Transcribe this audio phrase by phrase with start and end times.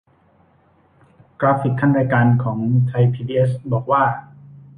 [1.39, 4.03] กราฟิกคั่นรายการของไทยพีบีเอส บอกว่า